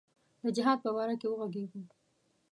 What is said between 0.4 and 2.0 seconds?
د جهاد په باره کې وږغیږو.